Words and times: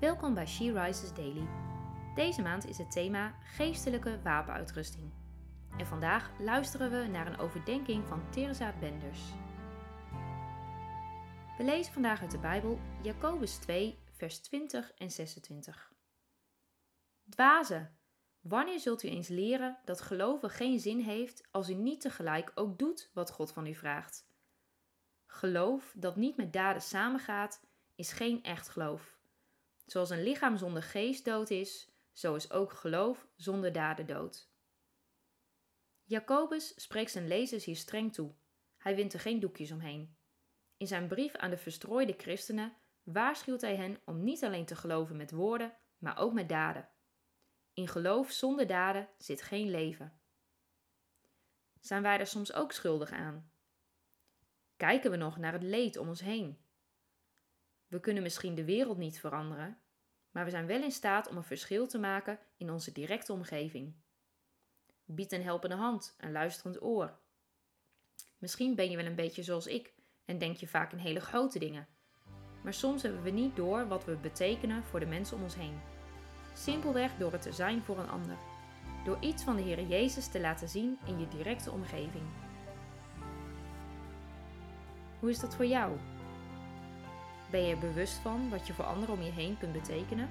Welkom 0.00 0.34
bij 0.34 0.46
She 0.46 0.72
Rises 0.72 1.14
Daily. 1.14 1.46
Deze 2.14 2.42
maand 2.42 2.66
is 2.66 2.78
het 2.78 2.90
thema 2.90 3.34
geestelijke 3.42 4.22
wapenuitrusting. 4.22 5.12
En 5.78 5.86
vandaag 5.86 6.30
luisteren 6.40 6.90
we 6.90 7.06
naar 7.06 7.26
een 7.26 7.38
overdenking 7.38 8.06
van 8.06 8.30
Teresa 8.30 8.74
Benders. 8.80 9.20
We 11.56 11.64
lezen 11.64 11.92
vandaag 11.92 12.20
uit 12.20 12.30
de 12.30 12.38
Bijbel 12.38 12.78
Jacobus 13.02 13.56
2, 13.56 13.98
vers 14.12 14.38
20 14.38 14.92
en 14.92 15.10
26. 15.10 15.92
Dwazen, 17.28 17.98
wanneer 18.40 18.80
zult 18.80 19.02
u 19.02 19.08
eens 19.08 19.28
leren 19.28 19.78
dat 19.84 20.00
geloven 20.00 20.50
geen 20.50 20.80
zin 20.80 21.00
heeft 21.00 21.48
als 21.50 21.70
u 21.70 21.74
niet 21.74 22.00
tegelijk 22.00 22.52
ook 22.54 22.78
doet 22.78 23.10
wat 23.14 23.30
God 23.30 23.52
van 23.52 23.66
u 23.66 23.74
vraagt? 23.74 24.26
Geloof 25.26 25.92
dat 25.96 26.16
niet 26.16 26.36
met 26.36 26.52
daden 26.52 26.82
samengaat, 26.82 27.60
is 27.94 28.12
geen 28.12 28.42
echt 28.42 28.68
geloof. 28.68 29.17
Zoals 29.90 30.10
een 30.10 30.22
lichaam 30.22 30.56
zonder 30.56 30.82
geest 30.82 31.24
dood 31.24 31.50
is, 31.50 31.90
zo 32.12 32.34
is 32.34 32.50
ook 32.50 32.72
geloof 32.72 33.28
zonder 33.36 33.72
daden 33.72 34.06
dood. 34.06 34.50
Jacobus 36.04 36.82
spreekt 36.82 37.10
zijn 37.10 37.28
lezers 37.28 37.64
hier 37.64 37.76
streng 37.76 38.12
toe. 38.12 38.34
Hij 38.76 38.96
wint 38.96 39.12
er 39.12 39.20
geen 39.20 39.40
doekjes 39.40 39.72
omheen. 39.72 40.16
In 40.76 40.86
zijn 40.86 41.08
brief 41.08 41.36
aan 41.36 41.50
de 41.50 41.56
verstrooide 41.56 42.14
christenen 42.16 42.76
waarschuwt 43.02 43.60
hij 43.60 43.76
hen 43.76 44.00
om 44.04 44.24
niet 44.24 44.44
alleen 44.44 44.66
te 44.66 44.76
geloven 44.76 45.16
met 45.16 45.30
woorden, 45.30 45.76
maar 45.98 46.18
ook 46.18 46.32
met 46.32 46.48
daden. 46.48 46.88
In 47.72 47.88
geloof 47.88 48.30
zonder 48.30 48.66
daden 48.66 49.08
zit 49.18 49.42
geen 49.42 49.70
leven. 49.70 50.20
Zijn 51.80 52.02
wij 52.02 52.18
er 52.18 52.26
soms 52.26 52.52
ook 52.52 52.72
schuldig 52.72 53.10
aan? 53.10 53.52
Kijken 54.76 55.10
we 55.10 55.16
nog 55.16 55.36
naar 55.36 55.52
het 55.52 55.62
leed 55.62 55.96
om 55.96 56.08
ons 56.08 56.20
heen? 56.20 56.67
We 57.88 58.00
kunnen 58.00 58.22
misschien 58.22 58.54
de 58.54 58.64
wereld 58.64 58.98
niet 58.98 59.20
veranderen, 59.20 59.78
maar 60.30 60.44
we 60.44 60.50
zijn 60.50 60.66
wel 60.66 60.82
in 60.82 60.90
staat 60.90 61.28
om 61.28 61.36
een 61.36 61.44
verschil 61.44 61.86
te 61.86 61.98
maken 61.98 62.38
in 62.56 62.70
onze 62.70 62.92
directe 62.92 63.32
omgeving. 63.32 63.94
Bied 65.04 65.32
een 65.32 65.42
helpende 65.42 65.76
hand, 65.76 66.14
een 66.18 66.32
luisterend 66.32 66.82
oor. 66.82 67.18
Misschien 68.38 68.74
ben 68.74 68.90
je 68.90 68.96
wel 68.96 69.06
een 69.06 69.14
beetje 69.14 69.42
zoals 69.42 69.66
ik 69.66 69.94
en 70.24 70.38
denk 70.38 70.56
je 70.56 70.68
vaak 70.68 70.92
in 70.92 70.98
hele 70.98 71.20
grote 71.20 71.58
dingen. 71.58 71.88
Maar 72.62 72.74
soms 72.74 73.02
hebben 73.02 73.22
we 73.22 73.30
niet 73.30 73.56
door 73.56 73.88
wat 73.88 74.04
we 74.04 74.16
betekenen 74.16 74.84
voor 74.84 75.00
de 75.00 75.06
mensen 75.06 75.36
om 75.36 75.42
ons 75.42 75.54
heen. 75.54 75.80
Simpelweg 76.54 77.16
door 77.16 77.32
het 77.32 77.42
te 77.42 77.52
zijn 77.52 77.82
voor 77.82 77.98
een 77.98 78.08
ander. 78.08 78.36
Door 79.04 79.18
iets 79.20 79.42
van 79.42 79.56
de 79.56 79.62
Heer 79.62 79.86
Jezus 79.86 80.28
te 80.28 80.40
laten 80.40 80.68
zien 80.68 80.98
in 81.06 81.18
je 81.18 81.28
directe 81.28 81.70
omgeving. 81.70 82.24
Hoe 85.20 85.30
is 85.30 85.40
dat 85.40 85.54
voor 85.54 85.66
jou? 85.66 85.98
Ben 87.50 87.62
je 87.62 87.76
bewust 87.76 88.14
van 88.14 88.48
wat 88.48 88.66
je 88.66 88.72
voor 88.72 88.84
anderen 88.84 89.14
om 89.14 89.22
je 89.22 89.30
heen 89.30 89.58
kunt 89.58 89.72
betekenen? 89.72 90.28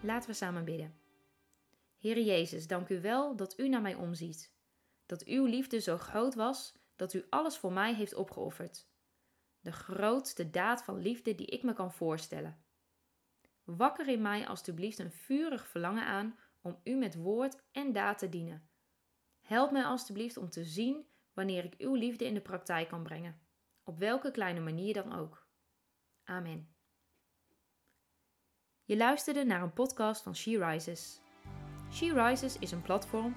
Laten 0.00 0.30
we 0.30 0.36
samen 0.36 0.64
bidden. 0.64 0.94
Heer 1.98 2.20
Jezus, 2.20 2.66
dank 2.66 2.88
u 2.88 3.00
wel 3.00 3.36
dat 3.36 3.58
u 3.58 3.68
naar 3.68 3.80
mij 3.80 3.94
omziet. 3.94 4.52
Dat 5.06 5.24
uw 5.24 5.44
liefde 5.44 5.80
zo 5.80 5.98
groot 5.98 6.34
was 6.34 6.79
dat 7.00 7.12
u 7.12 7.26
alles 7.30 7.56
voor 7.56 7.72
mij 7.72 7.94
heeft 7.94 8.14
opgeofferd. 8.14 8.88
De 9.60 9.72
grootste 9.72 10.50
daad 10.50 10.84
van 10.84 10.98
liefde 10.98 11.34
die 11.34 11.46
ik 11.46 11.62
me 11.62 11.72
kan 11.72 11.92
voorstellen. 11.92 12.64
Wakker 13.64 14.08
in 14.08 14.22
mij 14.22 14.46
alstublieft 14.46 14.98
een 14.98 15.12
vurig 15.12 15.66
verlangen 15.66 16.04
aan 16.04 16.38
om 16.60 16.80
u 16.84 16.94
met 16.94 17.14
woord 17.14 17.62
en 17.72 17.92
daad 17.92 18.18
te 18.18 18.28
dienen. 18.28 18.70
Help 19.40 19.70
mij 19.70 19.84
alstublieft 19.84 20.36
om 20.36 20.50
te 20.50 20.64
zien 20.64 21.06
wanneer 21.32 21.64
ik 21.64 21.74
uw 21.78 21.94
liefde 21.94 22.24
in 22.24 22.34
de 22.34 22.40
praktijk 22.40 22.88
kan 22.88 23.02
brengen, 23.02 23.40
op 23.84 23.98
welke 23.98 24.30
kleine 24.30 24.60
manier 24.60 24.94
dan 24.94 25.12
ook. 25.12 25.46
Amen. 26.24 26.74
Je 28.84 28.96
luisterde 28.96 29.44
naar 29.44 29.62
een 29.62 29.72
podcast 29.72 30.22
van 30.22 30.36
She 30.36 30.66
Rises. 30.66 31.20
She 31.92 32.12
Rises 32.12 32.58
is 32.58 32.70
een 32.70 32.82
platform 32.82 33.36